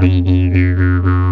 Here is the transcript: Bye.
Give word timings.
Bye. 0.00 1.27